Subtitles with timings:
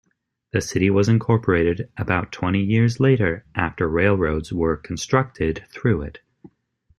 [0.51, 6.21] The city was incorporated about twenty years later after railroads were constructed through it.